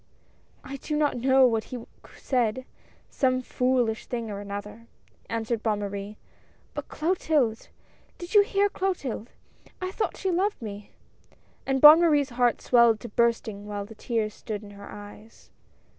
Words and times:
"I 0.73 0.77
do 0.77 0.95
not 0.95 1.17
know 1.19 1.45
what 1.45 1.65
he 1.65 1.85
said 2.17 2.65
some 3.11 3.43
foolish 3.43 4.07
thing 4.07 4.31
or 4.31 4.39
another," 4.39 4.87
answered 5.29 5.61
Bonne 5.61 5.77
Marie," 5.81 6.17
But 6.73 6.87
Clotilde! 6.87 7.67
Did 8.17 8.33
you 8.33 8.41
hear 8.41 8.67
Clotilde? 8.67 9.29
I 9.79 9.91
thought 9.91 10.17
she 10.17 10.31
loved 10.31 10.59
me!" 10.59 10.89
and 11.67 11.79
Bonne 11.81 12.01
Marie's 12.01 12.29
heart 12.31 12.61
swelled 12.63 12.99
to 13.01 13.09
bursting 13.09 13.67
while 13.67 13.85
the 13.85 13.93
tears 13.93 14.33
stood 14.33 14.63
in 14.63 14.71
her 14.71 14.89
eyes. 14.91 15.51